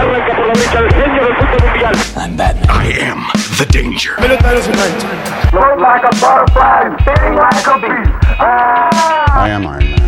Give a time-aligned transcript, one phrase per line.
[0.00, 1.94] Arranca por la derecha el genio del fútbol mundial.
[2.16, 2.70] I'm Batman.
[2.70, 3.26] I am
[3.58, 4.14] the danger.
[4.16, 8.10] Float like a butterfly, sting like a bee.
[8.38, 9.44] Ah!
[9.44, 10.00] I am Iron Man.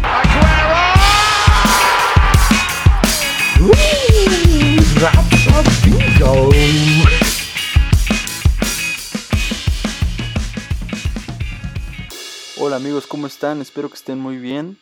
[12.59, 13.61] Hola amigos, ¿cómo están?
[13.61, 14.79] Espero que estén muy bien.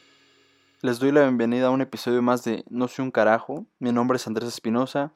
[0.82, 3.66] Les doy la bienvenida a un episodio más de No soy un carajo.
[3.80, 5.12] Mi nombre es Andrés Espinosa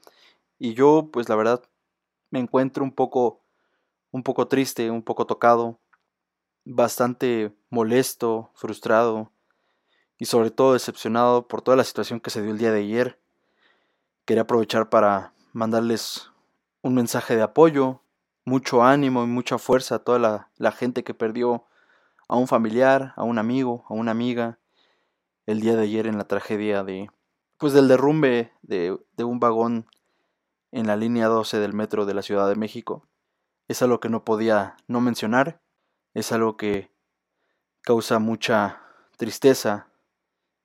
[0.58, 1.62] y yo, pues la verdad,
[2.28, 3.40] me encuentro un poco,
[4.10, 5.80] un poco triste, un poco tocado,
[6.66, 9.32] bastante molesto, frustrado
[10.18, 13.18] y sobre todo decepcionado por toda la situación que se dio el día de ayer.
[14.26, 16.30] Quería aprovechar para mandarles
[16.82, 18.02] un mensaje de apoyo,
[18.44, 21.64] mucho ánimo y mucha fuerza a toda la gente que perdió
[22.28, 24.58] a un familiar, a un amigo, a una amiga,
[25.46, 27.10] el día de ayer en la tragedia de,
[27.58, 29.86] pues del derrumbe de, de un vagón
[30.72, 33.06] en la línea 12 del metro de la Ciudad de México.
[33.68, 35.60] Es algo que no podía no mencionar,
[36.14, 36.90] es algo que
[37.82, 38.82] causa mucha
[39.16, 39.88] tristeza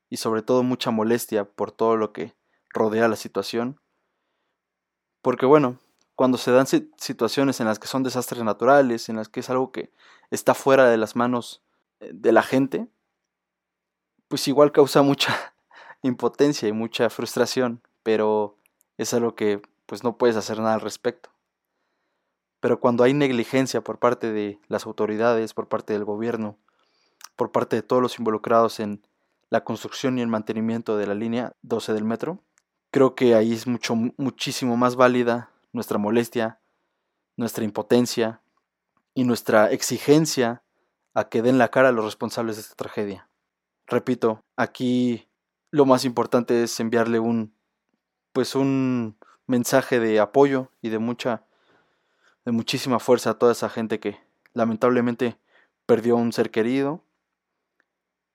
[0.09, 2.33] y sobre todo mucha molestia por todo lo que
[2.73, 3.79] rodea la situación.
[5.21, 5.79] Porque bueno,
[6.15, 9.49] cuando se dan si- situaciones en las que son desastres naturales, en las que es
[9.49, 9.91] algo que
[10.31, 11.63] está fuera de las manos
[11.99, 12.87] eh, de la gente,
[14.29, 15.53] pues igual causa mucha
[16.01, 18.55] impotencia y mucha frustración, pero
[18.97, 21.31] es algo que pues no puedes hacer nada al respecto.
[22.61, 26.57] Pero cuando hay negligencia por parte de las autoridades, por parte del gobierno,
[27.35, 29.01] por parte de todos los involucrados en
[29.49, 32.43] la construcción y el mantenimiento de la línea 12 del metro,
[32.91, 36.59] creo que ahí es mucho muchísimo más válida nuestra molestia,
[37.35, 38.41] nuestra impotencia
[39.13, 40.61] y nuestra exigencia
[41.13, 43.28] a que den la cara a los responsables de esta tragedia.
[43.89, 45.27] Repito, aquí
[45.71, 47.53] lo más importante es enviarle un
[48.33, 51.43] pues un mensaje de apoyo y de mucha
[52.45, 54.19] de muchísima fuerza a toda esa gente que
[54.53, 55.37] lamentablemente
[55.87, 57.03] perdió un ser querido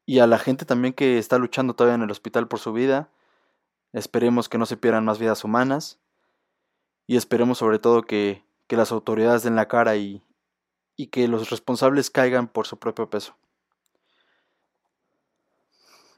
[0.06, 3.08] y a la gente también que está luchando todavía en el hospital por su vida.
[3.92, 6.00] Esperemos que no se pierdan más vidas humanas
[7.06, 10.20] y esperemos sobre todo que, que las autoridades den la cara y,
[10.96, 13.36] y que los responsables caigan por su propio peso.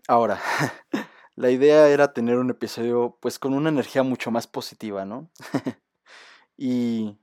[0.09, 0.41] Ahora,
[1.37, 5.31] la idea era tener un episodio pues con una energía mucho más positiva, ¿no?
[6.56, 7.19] y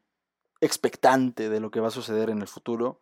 [0.59, 2.99] expectante de lo que va a suceder en el futuro.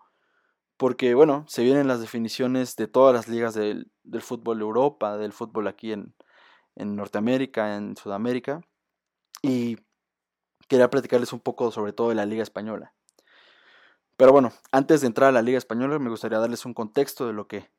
[0.78, 5.34] Porque, bueno, se vienen las definiciones de todas las ligas del, fútbol de Europa, del
[5.34, 6.16] fútbol aquí en,
[6.76, 8.62] en Norteamérica, en Sudamérica.
[9.44, 9.78] Y
[10.68, 12.94] quería platicarles un poco sobre todo de la Liga Española.
[14.18, 17.34] Pero bueno, antes de entrar a la Liga Española, me gustaría darles un contexto de
[17.34, 17.70] lo que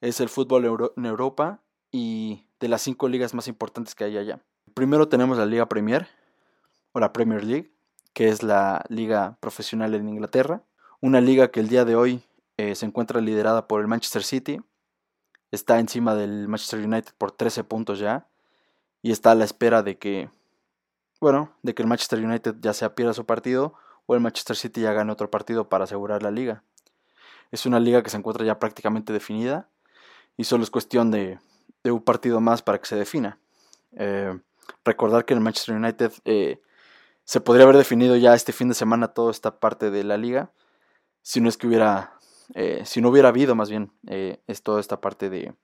[0.00, 1.60] es el fútbol en Europa
[1.90, 4.40] y de las cinco ligas más importantes que hay allá.
[4.74, 6.08] Primero tenemos la Liga Premier,
[6.92, 7.72] o la Premier League,
[8.12, 10.62] que es la liga profesional en Inglaterra.
[11.00, 12.22] Una liga que el día de hoy
[12.56, 14.60] eh, se encuentra liderada por el Manchester City.
[15.50, 18.26] Está encima del Manchester United por 13 puntos ya.
[19.02, 20.30] Y está a la espera de que,
[21.20, 23.74] bueno, de que el Manchester United ya sea pierda su partido
[24.06, 26.64] o el Manchester City ya gane otro partido para asegurar la liga.
[27.50, 29.68] Es una liga que se encuentra ya prácticamente definida
[30.38, 31.38] y solo es cuestión de,
[31.84, 33.38] un partido más para que se defina.
[33.92, 34.38] Eh,
[34.84, 36.62] recordar que el Manchester United eh,
[37.24, 40.52] se podría haber definido ya este fin de semana toda esta parte de la liga,
[41.22, 42.14] si no es que hubiera,
[42.54, 45.54] eh, si no hubiera habido más bien es toda esta parte de,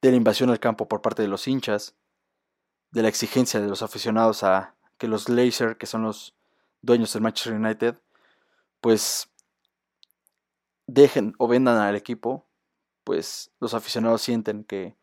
[0.00, 1.96] de la invasión al campo por parte de los hinchas,
[2.92, 6.36] de la exigencia de los aficionados a que los Glazer, que son los
[6.82, 7.98] dueños del Manchester United,
[8.80, 9.28] pues
[10.86, 12.45] dejen o vendan al equipo,
[13.06, 14.96] pues los aficionados sienten que,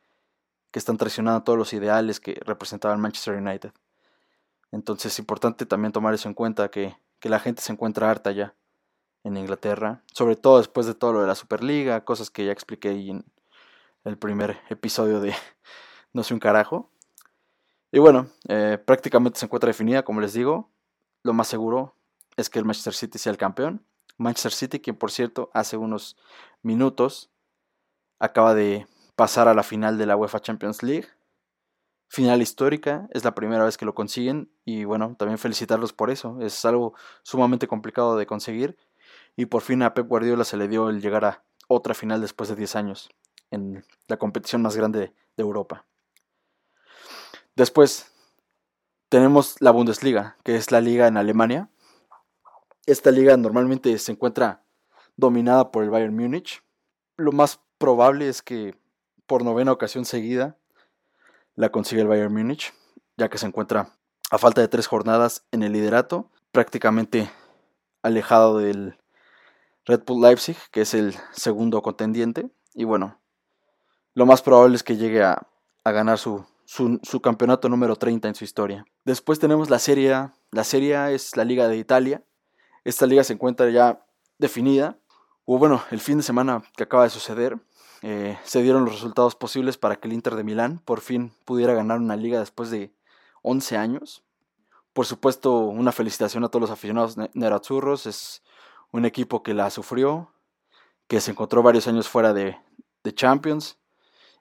[0.72, 3.72] que están traicionando todos los ideales que representaba el Manchester United.
[4.74, 8.34] Entonces es importante también tomar eso en cuenta, que, que, la gente se encuentra harta
[8.34, 8.56] ya
[9.24, 12.90] en Inglaterra, sobre todo después de todo lo de la Superliga, cosas que ya expliqué
[12.90, 13.24] en
[14.04, 15.34] el primer episodio de
[16.12, 16.92] No sé un carajo.
[17.90, 20.70] Y bueno, eh, prácticamente se encuentra definida, como les digo,
[21.24, 21.96] lo más seguro
[22.36, 23.86] es que el Manchester City sea el campeón.
[24.18, 26.18] Manchester City, quien por cierto hace unos
[26.64, 27.33] minutos
[28.24, 31.08] acaba de pasar a la final de la UEFA Champions League
[32.14, 36.38] final histórica, es la primera vez que lo consiguen y bueno, también felicitarlos por eso,
[36.42, 36.94] es algo
[37.24, 38.78] sumamente complicado de conseguir
[39.36, 42.50] y por fin a Pep Guardiola se le dio el llegar a otra final después
[42.50, 43.10] de 10 años
[43.50, 45.88] en la competición más grande de Europa.
[47.56, 48.12] Después
[49.10, 51.72] tenemos la Bundesliga, que es la liga en Alemania.
[52.86, 54.64] Esta liga normalmente se encuentra
[55.16, 56.64] dominada por el Bayern Múnich.
[57.18, 58.78] Lo más probable es que
[59.28, 60.56] por novena ocasión seguida
[61.56, 62.74] la consigue el Bayern Múnich.
[63.18, 63.90] ya que se encuentra
[64.32, 67.30] a falta de tres jornadas en el liderato, prácticamente
[68.02, 68.98] alejado del
[69.84, 72.50] Red Bull Leipzig, que es el segundo contendiente.
[72.74, 73.20] Y bueno,
[74.14, 75.46] lo más probable es que llegue a,
[75.84, 78.86] ganar su, su, campeonato número 30 en su historia.
[79.04, 80.30] Después tenemos la Serie.
[80.52, 82.24] La Serie es la Liga de Italia.
[82.86, 84.06] Esta liga se encuentra ya
[84.38, 84.98] definida.
[85.44, 87.60] O bueno, el fin de semana que acaba de suceder,
[88.06, 91.74] eh, se dieron los resultados posibles para que el Inter de Milán por fin pudiera
[91.74, 92.94] ganar una liga después de
[93.44, 94.24] 11 años.
[94.92, 98.06] Por supuesto, una felicitación a todos los aficionados nerazzurros.
[98.06, 98.44] Es
[98.92, 100.34] un equipo que la sufrió,
[101.08, 102.58] que se encontró varios años fuera de,
[103.16, 103.80] Champions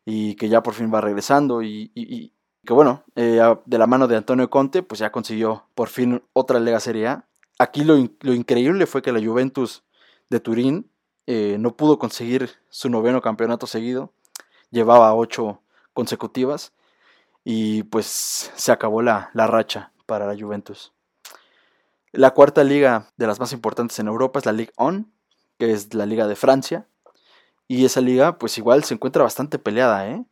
[0.05, 2.32] y que ya por fin va regresando y,
[2.64, 6.61] que bueno, eh, de la mano de Antonio Conte, pues ya consiguió por fin otra
[6.61, 7.29] Lega Serie A.
[7.59, 9.85] Aquí lo, lo increíble fue que la Juventus
[10.31, 10.91] de Turín
[11.26, 14.12] eh, no pudo conseguir su noveno campeonato seguido,
[14.70, 16.72] llevaba ocho consecutivas
[17.44, 20.92] y pues se acabó la, la racha para la Juventus.
[22.12, 25.06] La cuarta liga de las más importantes en Europa es la Ligue 1,
[25.58, 26.86] que es la liga de Francia.
[27.68, 30.25] Y esa liga, pues igual se encuentra bastante peleada, ¿eh?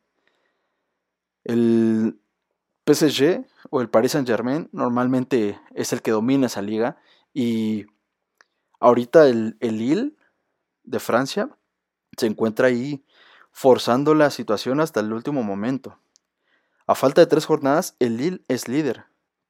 [1.44, 2.20] El
[2.86, 6.98] PSG o el Paris Saint Germain normalmente es el que domina esa liga.
[7.32, 7.86] Y
[8.78, 10.12] ahorita el, el Lille
[10.84, 11.48] de Francia
[12.16, 13.04] se encuentra ahí
[13.52, 15.98] forzando la situación hasta el último momento.
[16.86, 19.04] A falta de tres jornadas, el Lille es líder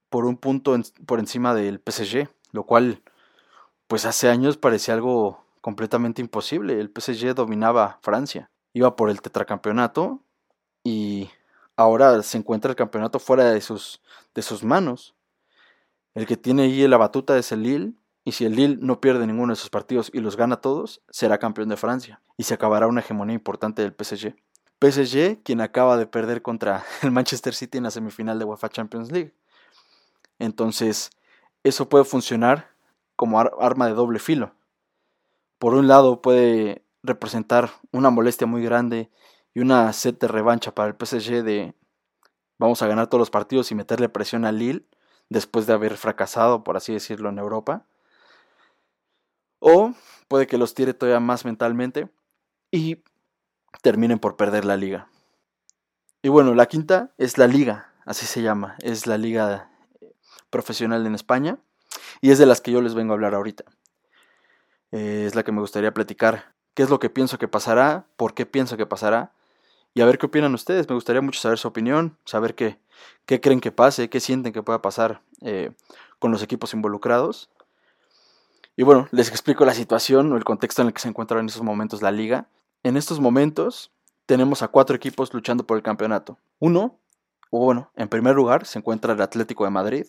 [0.08, 3.02] por un punto por encima del PSG, lo cual
[3.86, 6.80] pues hace años parecía algo completamente imposible.
[6.80, 10.22] El PSG dominaba Francia, iba por el tetracampeonato
[10.84, 11.30] y
[11.76, 14.02] ahora se encuentra el campeonato fuera de sus,
[14.34, 15.14] de sus manos.
[16.14, 17.94] El que tiene ahí la batuta es el Lille
[18.30, 21.38] y si el Lille no pierde ninguno de sus partidos y los gana todos, será
[21.38, 24.36] campeón de Francia y se acabará una hegemonía importante del PSG.
[24.80, 29.10] PSG, quien acaba de perder contra el Manchester City en la semifinal de UEFA Champions
[29.10, 29.34] League.
[30.38, 31.10] Entonces,
[31.64, 32.70] eso puede funcionar
[33.16, 34.54] como arma de doble filo.
[35.58, 39.10] Por un lado, puede representar una molestia muy grande
[39.54, 41.74] y una sed de revancha para el PSG de
[42.58, 44.86] vamos a ganar todos los partidos y meterle presión al Lille
[45.30, 47.86] después de haber fracasado, por así decirlo, en Europa.
[49.60, 49.94] O
[50.26, 52.08] puede que los tire todavía más mentalmente
[52.72, 53.02] y
[53.82, 55.08] terminen por perder la liga.
[56.22, 59.70] Y bueno, la quinta es la liga, así se llama, es la liga
[60.50, 61.58] profesional en España
[62.20, 63.64] y es de las que yo les vengo a hablar ahorita.
[64.92, 66.54] Eh, es la que me gustaría platicar.
[66.74, 68.06] ¿Qué es lo que pienso que pasará?
[68.16, 69.32] ¿Por qué pienso que pasará?
[69.94, 70.88] Y a ver qué opinan ustedes.
[70.88, 72.78] Me gustaría mucho saber su opinión, saber qué,
[73.26, 75.72] qué creen que pase, qué sienten que pueda pasar eh,
[76.18, 77.50] con los equipos involucrados.
[78.76, 81.46] Y bueno, les explico la situación o el contexto en el que se encuentra en
[81.46, 82.48] estos momentos la liga.
[82.82, 83.92] En estos momentos
[84.26, 86.38] tenemos a cuatro equipos luchando por el campeonato.
[86.58, 86.98] Uno,
[87.50, 90.06] o bueno, en primer lugar se encuentra el Atlético de Madrid.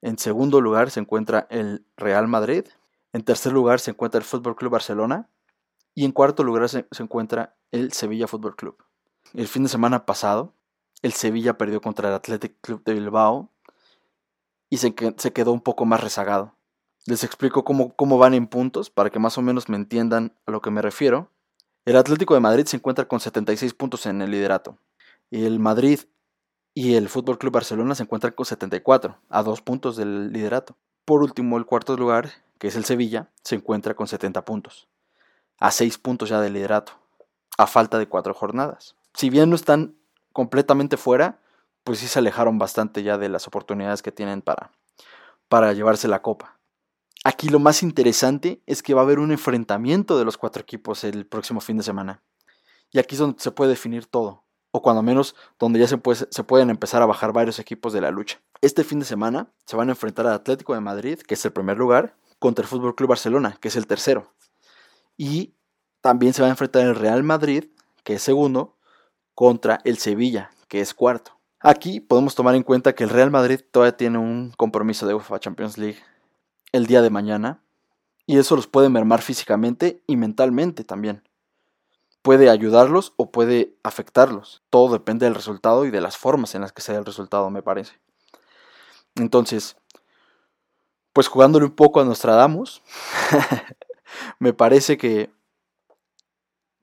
[0.00, 2.64] En segundo lugar se encuentra el Real Madrid.
[3.12, 5.28] En tercer lugar se encuentra el Fútbol Club Barcelona.
[5.94, 8.82] Y en cuarto lugar se, encuentra el Sevilla Fútbol Club.
[9.34, 10.54] El fin de semana pasado,
[11.02, 13.50] el Sevilla perdió contra el Athletic Club de Bilbao
[14.70, 16.54] y se, se quedó un poco más rezagado.
[17.08, 20.50] Les explico cómo, cómo van en puntos para que más o menos me entiendan a
[20.50, 21.30] lo que me refiero.
[21.86, 24.76] El Atlético de Madrid se encuentra con 76 puntos en el liderato.
[25.30, 26.00] El Madrid
[26.74, 30.76] y el Fútbol Club Barcelona se encuentran con 74, a dos puntos del liderato.
[31.06, 34.86] Por último, el cuarto lugar, que es el Sevilla, se encuentra con 70 puntos,
[35.58, 36.92] a seis puntos ya del liderato,
[37.56, 38.96] a falta de cuatro jornadas.
[39.14, 39.96] Si bien no están
[40.34, 41.40] completamente fuera,
[41.84, 44.72] pues sí se alejaron bastante ya de las oportunidades que tienen para,
[45.48, 46.57] para llevarse la copa.
[47.28, 51.04] Aquí lo más interesante es que va a haber un enfrentamiento de los cuatro equipos
[51.04, 52.22] el próximo fin de semana.
[52.90, 54.44] Y aquí es donde se puede definir todo.
[54.70, 58.40] O cuando menos donde ya se, pueden empezar a bajar varios equipos de la lucha.
[58.62, 61.52] Este fin de semana se van a enfrentar al Atlético de Madrid, que es el
[61.52, 64.32] primer lugar, contra el Fútbol Club Barcelona, que es el tercero.
[65.18, 65.52] Y
[66.00, 67.66] también se va a enfrentar el Real Madrid,
[68.04, 68.78] que es segundo,
[69.34, 71.38] contra el Sevilla, que es cuarto.
[71.60, 75.40] Aquí podemos tomar en cuenta que el Real Madrid todavía tiene un compromiso de UEFA
[75.40, 75.98] Champions League
[76.72, 77.62] el día de mañana
[78.26, 81.26] y eso los puede mermar físicamente y mentalmente también.
[82.20, 84.62] Puede ayudarlos o puede afectarlos.
[84.68, 87.62] Todo depende del resultado y de las formas en las que sea el resultado, me
[87.62, 87.98] parece.
[89.14, 89.76] Entonces,
[91.14, 92.82] pues jugándole un poco a Nostradamus,
[94.38, 95.30] me parece que,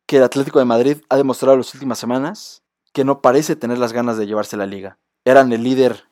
[0.07, 3.77] que el Atlético de Madrid ha demostrado en las últimas semanas que no parece tener
[3.77, 4.97] las ganas de llevarse la liga.
[5.25, 6.05] Eran el líder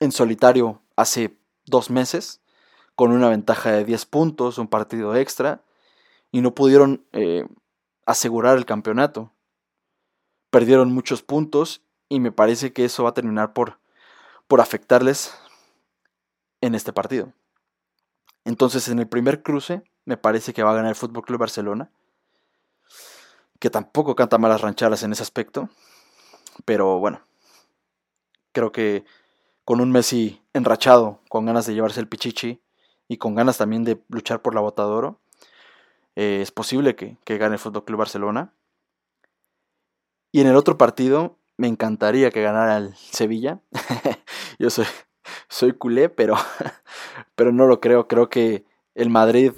[0.00, 2.40] en solitario hace dos meses
[2.98, 5.62] con una ventaja de 10 puntos, un partido extra,
[6.32, 7.46] y no pudieron eh,
[8.06, 9.32] asegurar el campeonato.
[10.50, 13.78] Perdieron muchos puntos y me parece que eso va a terminar por,
[14.48, 15.32] por afectarles
[16.60, 17.32] en este partido.
[18.44, 21.92] Entonces, en el primer cruce, me parece que va a ganar el Fútbol Club Barcelona,
[23.60, 25.68] que tampoco canta malas rancharas en ese aspecto,
[26.64, 27.20] pero bueno,
[28.50, 29.04] creo que
[29.64, 32.60] con un Messi enrachado, con ganas de llevarse el pichichi
[33.08, 35.20] y con ganas también de luchar por la botadoro,
[36.14, 38.52] eh, es posible que, que gane el Fútbol Club Barcelona.
[40.30, 43.60] Y en el otro partido, me encantaría que ganara el Sevilla.
[44.58, 44.86] Yo soy,
[45.48, 46.36] soy culé, pero,
[47.34, 48.08] pero no lo creo.
[48.08, 49.52] Creo que el Madrid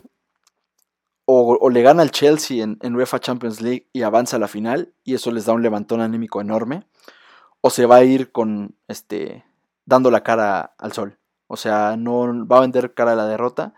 [1.32, 4.92] o, le gana al Chelsea en, en, UEFA Champions League y avanza a la final,
[5.04, 6.82] y eso les da un levantón anímico enorme,
[7.60, 9.44] o se va a ir con este
[9.86, 11.19] dando la cara al sol.
[11.52, 13.74] O sea, no va a vender cara a la derrota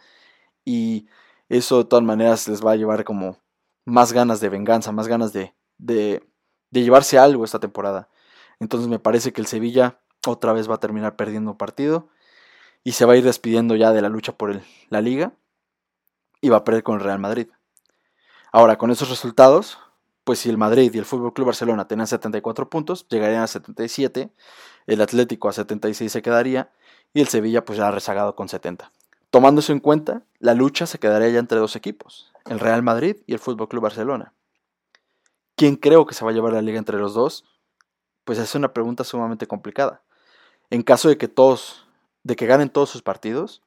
[0.62, 1.06] y
[1.48, 3.38] eso de todas maneras les va a llevar como
[3.86, 6.22] más ganas de venganza, más ganas de, de,
[6.70, 8.10] llevarse algo esta temporada.
[8.60, 12.10] Entonces me parece que el Sevilla otra vez va a terminar perdiendo partido
[12.84, 14.60] y se va a ir despidiendo ya de la lucha por
[14.90, 15.32] la liga
[16.42, 17.48] y va a perder con el Real Madrid.
[18.52, 19.78] Ahora, con esos resultados,
[20.24, 24.30] pues si el Madrid y el Fútbol Club Barcelona tenían 74 puntos, llegarían a 77,
[24.86, 26.70] el Atlético a 76 se quedaría
[27.14, 28.90] y el Sevilla pues ya rezagado con 70.
[29.30, 33.16] Tomando eso en cuenta, la lucha se quedaría ya entre dos equipos, el Real Madrid
[33.26, 34.34] y el Fútbol Club Barcelona.
[35.56, 37.44] ¿Quién creo que se va a llevar la liga entre los dos?
[38.24, 40.02] Pues es una pregunta sumamente complicada.
[40.70, 41.86] En caso de que todos,
[42.22, 43.62] de que ganen todos sus partidos,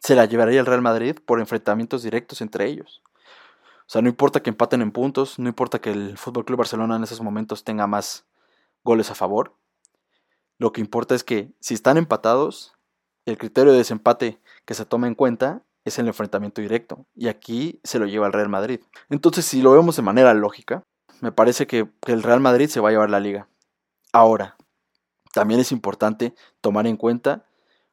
[0.00, 3.02] se la llevaría el Real Madrid por enfrentamientos directos entre ellos.
[3.80, 6.96] O sea, no importa que empaten en puntos, no importa que el Fútbol Club Barcelona
[6.96, 8.24] en esos momentos tenga más
[8.84, 9.54] goles a favor.
[10.60, 12.74] Lo que importa es que si están empatados,
[13.24, 17.06] el criterio de desempate que se toma en cuenta es el enfrentamiento directo.
[17.14, 18.80] Y aquí se lo lleva el Real Madrid.
[19.08, 20.82] Entonces, si lo vemos de manera lógica,
[21.22, 23.48] me parece que, el Real Madrid se va a llevar la liga.
[24.12, 24.58] Ahora,
[25.32, 27.46] también es importante tomar en cuenta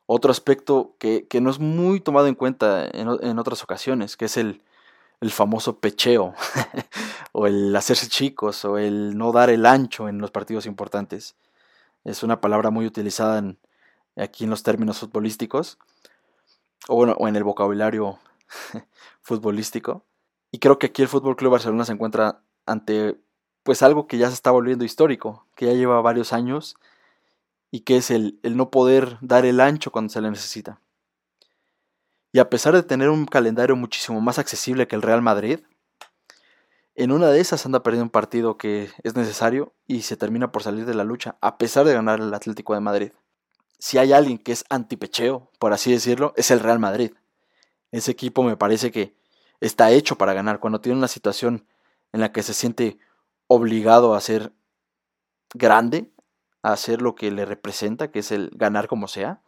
[0.05, 4.62] otro aspecto que, no es muy tomado en cuenta en, otras ocasiones, que es el,
[5.21, 6.33] el famoso pecheo,
[7.31, 11.38] o el hacerse chicos, o el no dar el ancho en los partidos importantes.
[12.08, 13.44] Es una palabra muy utilizada
[14.16, 15.78] aquí en los términos futbolísticos,
[16.88, 18.18] o bueno, o en el vocabulario
[19.22, 20.06] futbolístico.
[20.50, 23.20] Y creo que aquí el Fútbol Club Barcelona se encuentra ante
[23.64, 26.78] pues algo que ya se está volviendo histórico, que ya lleva varios años
[27.72, 30.80] y que es el, el no poder dar el ancho cuando se le necesita.
[32.32, 35.60] Y a pesar de tener un calendario muchísimo más accesible que el Real Madrid,
[36.98, 40.63] en una de esas anda perdiendo un partido que es necesario y se termina por
[40.63, 43.12] salir de la lucha, a pesar de ganar el Atlético de Madrid.
[43.77, 47.13] Si hay alguien que es antipecheo, por así decirlo, es el Real Madrid.
[47.92, 49.16] Ese equipo me parece que
[49.62, 50.60] está hecho para ganar.
[50.60, 51.68] Cuando tiene una situación
[52.13, 52.98] en la que se siente
[53.46, 54.51] obligado a ser
[55.54, 56.12] grande,
[56.63, 59.42] a hacer lo que le representa, que es el ganar como sea,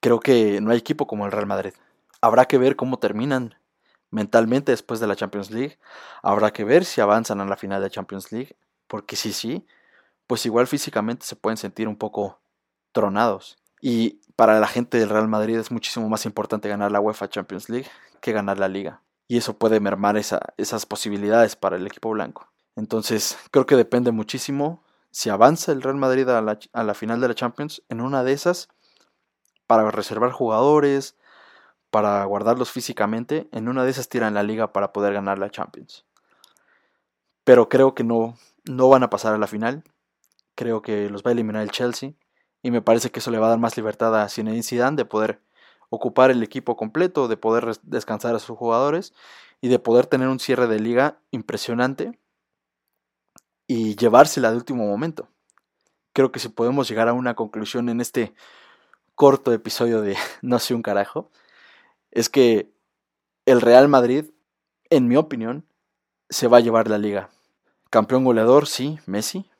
[0.00, 1.72] creo que no hay equipo como el Real Madrid.
[2.20, 3.54] Habrá que ver cómo terminan
[4.14, 5.78] mentalmente después de la Champions League.
[6.22, 8.56] Habrá que ver si avanzan a la final de Champions League,
[8.86, 9.66] porque si sí,
[10.26, 12.40] pues igual físicamente se pueden sentir un poco
[12.92, 13.58] tronados.
[13.80, 17.68] Y para la gente del Real Madrid es muchísimo más importante ganar la UEFA Champions
[17.68, 17.88] League
[18.20, 22.48] que ganar la liga y eso puede mermar esas posibilidades para el equipo blanco.
[22.76, 27.34] Entonces, creo que depende muchísimo si avanza el Real Madrid a la, final de la
[27.34, 28.68] Champions, en una de esas,
[29.66, 31.16] para reservar jugadores,
[31.94, 36.04] para guardarlos físicamente, en una de esas tiran la liga para poder ganar la Champions.
[37.44, 39.84] Pero creo que no, no van a pasar a la final.
[40.56, 42.14] Creo que los va a eliminar el Chelsea.
[42.64, 45.04] Y me parece que eso le va a dar más libertad a Zinedine Zidane de
[45.04, 45.40] poder
[45.88, 49.14] ocupar el equipo completo, de poder descansar a sus jugadores
[49.60, 52.18] y de poder tener un cierre de liga impresionante
[53.68, 55.28] y llevársela de último momento.
[56.12, 58.34] Creo que si podemos llegar a una conclusión en este
[59.14, 61.30] corto episodio de No sé un carajo,
[62.14, 62.72] es que
[63.46, 64.30] el Real Madrid,
[64.90, 65.66] en mi opinión,
[66.30, 67.30] se va a llevar la liga.
[67.90, 69.50] Campeón goleador, sí, Messi,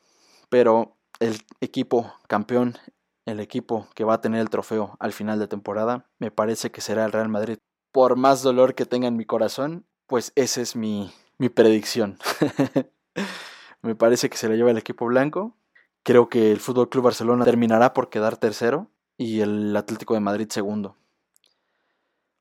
[0.48, 2.78] pero el equipo campeón
[3.26, 6.80] el equipo que va a tener el trofeo al final de temporada, me parece que
[6.80, 7.58] será el Real Madrid.
[7.92, 12.18] Por más dolor que tenga en mi corazón, pues esa es mi, mi predicción.
[13.82, 15.56] me parece que se lo lleva el equipo blanco.
[16.02, 20.48] Creo que el Fútbol Club Barcelona terminará por quedar tercero y el Atlético de Madrid
[20.50, 20.96] segundo.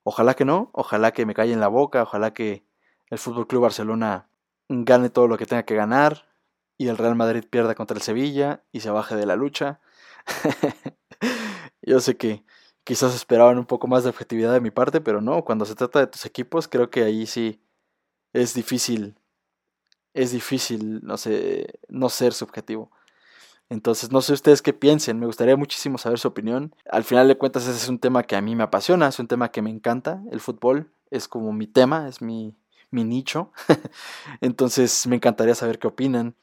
[0.04, 2.66] Ojalá que no, ojalá que me calle en la boca, ojalá que
[3.10, 4.30] el Fútbol Club Barcelona
[4.70, 6.28] gane todo lo que tenga que ganar
[6.78, 9.80] y el Real Madrid pierda contra el Sevilla y se baje de la lucha.
[11.82, 12.44] Yo sé que
[12.84, 16.00] quizás esperaban un poco más de objetividad de mi parte, pero no, cuando se trata
[16.00, 17.62] de tus equipos, creo que ahí sí
[18.34, 19.16] es difícil,
[20.14, 22.92] es difícil, no sé, no ser subjetivo.
[23.74, 26.75] Entonces, no sé ustedes qué piensen, me gustaría muchísimo saber su opinión.
[26.92, 29.27] Al final de cuentas, ese es un tema que a mí me apasiona, es un
[29.27, 32.56] tema que me encanta, el fútbol es como mi tema, es mi,
[32.92, 33.51] mi nicho.
[34.42, 36.36] Entonces, me encantaría saber qué opinan,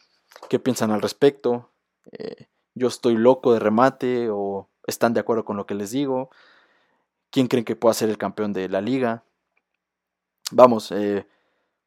[0.49, 1.71] qué piensan al respecto.
[2.11, 6.31] Eh, yo estoy loco de remate o están de acuerdo con lo que les digo.
[7.31, 9.23] ¿Quién creen que pueda ser el campeón de la liga?
[10.51, 11.29] Vamos, eh,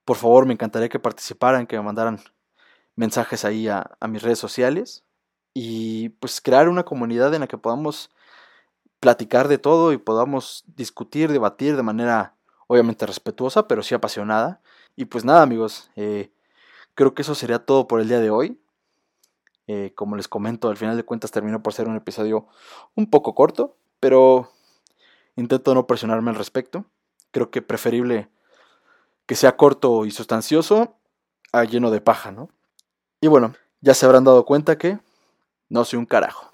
[0.06, 2.22] por favor, me encantaría que participaran, que me mandaran
[2.96, 5.04] mensajes ahí a, a mis redes sociales
[5.54, 8.10] y pues crear una comunidad en la que podamos
[9.00, 12.36] platicar de todo y podamos discutir, debatir de manera
[12.68, 14.62] obviamente respetuosa, pero sí apasionada.
[14.96, 16.32] Y pues nada amigos, eh,
[16.96, 18.60] creo que eso sería todo por el día de hoy.
[19.68, 22.48] Eh, como les comento, al final de cuentas terminó por ser un episodio
[22.96, 24.52] un poco corto, pero
[25.36, 26.86] intento no presionarme al respecto.
[27.32, 28.30] Creo que preferible
[29.26, 30.96] que sea corto y sustancioso
[31.52, 32.50] a lleno de paja, ¿no?
[33.22, 35.00] Y bueno, ya se habrán dado cuenta que
[35.70, 36.53] no soy un carajo.